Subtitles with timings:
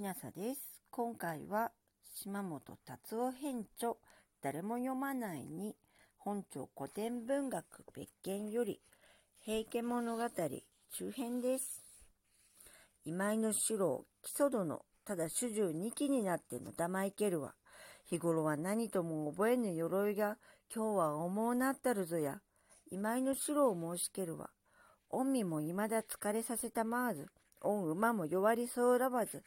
[0.00, 0.60] きなさです。
[0.90, 1.72] 今回は
[2.14, 3.96] 島本達夫編著
[4.40, 5.76] 誰も読まないに
[6.16, 8.80] 本庁古典文学別件より
[9.44, 11.82] 平家物語中編です。
[13.04, 17.52] 今井の四郎木曽殿ただ主従二期になっての玉いけるわ。
[18.08, 20.38] 日頃は何とも覚えぬ鎧が
[20.74, 22.40] 今日は重うなったるぞや。
[22.90, 24.48] 今井の四郎を申しけるわ。
[25.10, 27.26] 御身も未だ疲れさせたまわず。
[27.60, 29.42] 御馬も弱りそうらばず、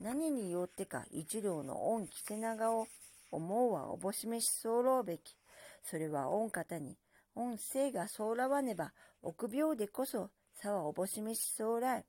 [0.00, 2.86] 何によってか一両の御着せ長を
[3.30, 5.36] 思うはおぼしめし候べき。
[5.82, 6.96] それは御方に、
[7.34, 12.04] 御生がそうらわねば、臆病でこそ、さはおぼしめしそうらえ。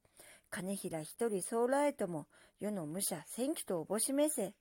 [0.50, 2.28] 金平一人そうらえとも、
[2.60, 4.54] 世の武者千機とおぼしめせ。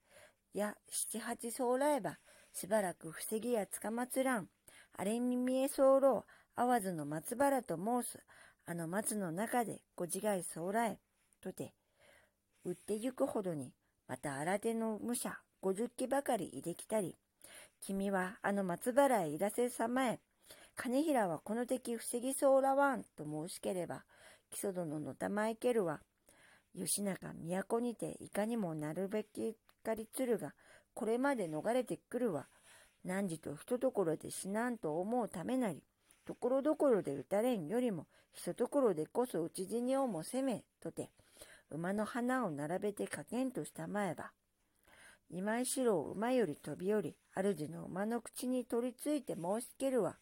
[0.55, 2.19] や七八そうらえば、
[2.53, 4.49] しばらく防ぎやつかまつらん。
[4.97, 8.19] あれに見えそうろう、会わずの松原と申す。
[8.67, 10.99] あの松の中でご自害そうらえ、
[11.41, 11.75] とて、
[12.69, 13.73] 売ってゆくほどに、
[14.07, 17.17] また新手の武者五十機ばかりいできたり、
[17.81, 20.21] 君はあの松原へいらせさまえ、
[20.77, 24.05] 金平はこの敵防ぎそうらわん、と申しければ、
[24.51, 26.01] 木曽殿の玉いけるは、
[26.75, 30.53] 義仲都にていかにもなるべきかりつるが、
[30.93, 32.47] これまで逃れてくるわ。
[33.05, 35.83] 何時とひとところで死なんと思うためなり、
[36.27, 41.11] ところどころで打たれんよりも、ひとところでこそ討ち死にをもせめ、とて、
[41.71, 44.33] 馬の花を並べてかけんとしたまえば、
[45.31, 50.17] 今井四郎馬より飛び降り、主の馬の口に取り付いて申しつけるわ。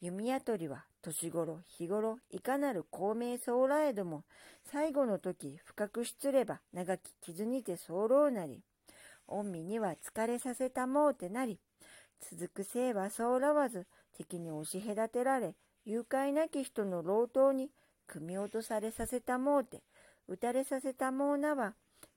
[0.00, 4.24] 弓矢取りは年頃、日頃、いかなる公明そうらえども、
[4.64, 8.62] 最後の時深くしつれば長き傷にて候なり、
[9.26, 11.60] 御身には疲れさせたもうてなり、
[12.20, 17.70] 続く生はそうらわず、敵に押し隔てられ、誘拐なき人の老頭に
[18.06, 19.82] 組み落とされさせたもうて、
[20.30, 21.74] 打たれさせたもうなは、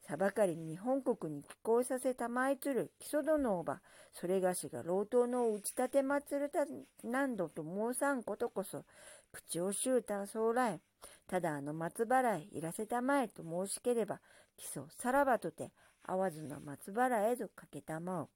[0.08, 3.82] さばかり日本国に寄港させたまいつる木曽殿をば、
[4.14, 6.68] それがしが老頭の打ち立て祭るた
[7.04, 8.86] 何度と申さんことこそ、
[9.32, 10.80] 口をしゅうたそうらえ、
[11.26, 14.22] ただあの松原へいらせたまえと申しければ、
[14.58, 15.72] 木曽さらばとて、
[16.04, 18.30] 会わずの松原へとかけたまう。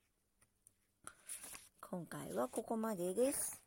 [1.82, 3.67] 今回はここまでです。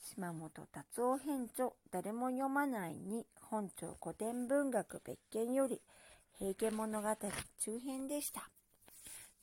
[0.00, 5.80] 島本達夫編著誰も読まないに本庁古典文学別件より
[6.38, 8.48] 平家物語中編でした。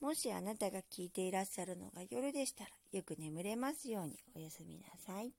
[0.00, 5.32] もしあなたが聞いていらっしゃるのが夜でしたらよく眠れますようにおやすみなさい。